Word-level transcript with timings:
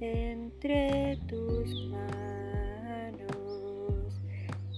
entre 0.00 1.18
tus 1.28 1.88
manos 1.88 3.30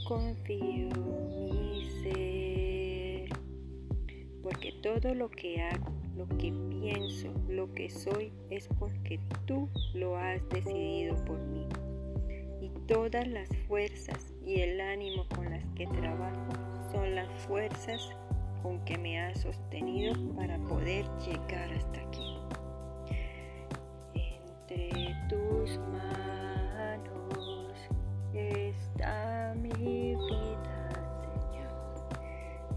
confío 0.08 0.88
mi 1.48 1.88
ser, 2.02 3.28
porque 4.42 4.72
todo 4.82 5.14
lo 5.14 5.30
que 5.30 5.62
hago, 5.62 5.92
lo 6.16 6.26
que 6.26 6.52
pienso, 6.70 7.28
lo 7.48 7.72
que 7.72 7.88
soy 7.88 8.32
es 8.50 8.68
porque 8.80 9.20
tú 9.46 9.68
lo 9.94 10.16
has 10.16 10.46
decidido 10.48 11.14
por 11.24 11.38
mí. 11.38 11.68
Y 12.60 12.70
todas 12.86 13.26
las 13.28 13.48
fuerzas 13.68 14.34
y 14.44 14.60
el 14.60 14.80
ánimo 14.80 15.26
con 15.34 15.50
las 15.50 15.64
que 15.76 15.86
trabajo 15.86 16.48
son 16.90 17.14
las 17.14 17.30
fuerzas 17.46 18.10
con 18.62 18.84
que 18.84 18.98
me 18.98 19.20
has 19.20 19.40
sostenido 19.40 20.14
para 20.34 20.58
poder 20.58 21.04
llegar 21.24 21.72
hasta 21.72 22.00
aquí. 22.00 22.31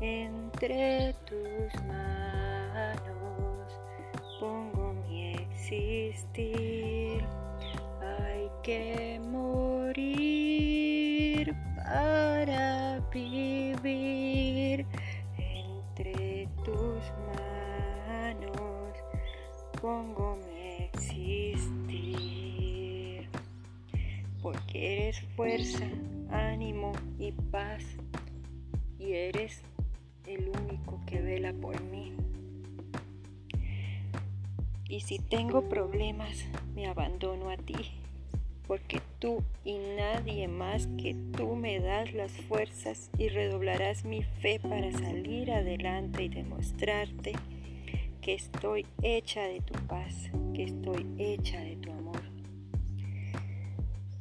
Entre 0.05 1.15
tus 1.25 1.73
manos 1.85 3.25
pongo 4.39 4.93
mi 4.93 5.33
existir. 5.33 7.25
Hay 8.03 8.47
que 8.61 9.19
morir 9.31 9.95
para 11.75 12.99
vivir 13.11 14.85
entre 15.39 16.47
tus 16.63 17.01
manos. 17.33 18.93
Pongo 19.81 20.37
mi 20.45 20.83
existir. 20.83 22.07
Porque 24.39 25.07
eres 25.07 25.19
fuerza, 25.35 25.87
ánimo 26.29 26.91
y 27.17 27.31
paz. 27.31 27.83
Y 28.99 29.13
eres 29.13 29.63
el 30.27 30.49
único 30.49 30.99
que 31.05 31.21
vela 31.21 31.53
por 31.53 31.81
mí. 31.83 32.13
Y 34.87 35.01
si 35.01 35.19
tengo 35.19 35.67
problemas, 35.67 36.45
me 36.75 36.87
abandono 36.87 37.49
a 37.49 37.57
ti, 37.57 37.91
porque 38.67 39.01
tú 39.19 39.43
y 39.63 39.77
nadie 39.97 40.47
más 40.47 40.87
que 40.97 41.15
tú 41.35 41.55
me 41.55 41.79
das 41.79 42.13
las 42.13 42.31
fuerzas 42.31 43.09
y 43.17 43.29
redoblarás 43.29 44.05
mi 44.05 44.23
fe 44.23 44.59
para 44.59 44.91
salir 44.91 45.51
adelante 45.51 46.23
y 46.23 46.29
demostrarte 46.29 47.33
que 48.21 48.33
estoy 48.33 48.85
hecha 49.01 49.43
de 49.43 49.61
tu 49.61 49.73
paz, 49.87 50.31
que 50.53 50.63
estoy 50.63 51.05
hecha 51.17 51.59
de 51.59 51.75
tu 51.77 51.91
amor. 51.91 52.21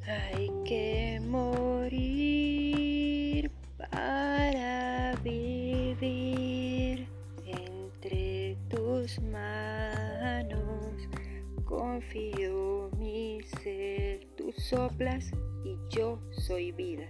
Hay 0.07 0.51
que 0.67 1.21
morir 1.21 1.64
tus 9.05 9.21
manos. 9.21 11.09
Confío 11.67 12.91
mi 12.97 13.39
ser, 13.61 14.27
tú 14.35 14.51
soplas 14.57 15.31
y 15.63 15.77
yo 15.91 16.19
soy 16.31 16.73
vida. 16.73 17.07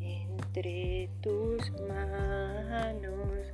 Entre 0.00 1.10
tus 1.20 1.72
manos 1.88 3.52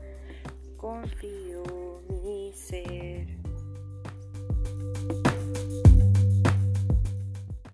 confío 0.77 2.03
mi 2.23 2.53
ser. 2.53 3.36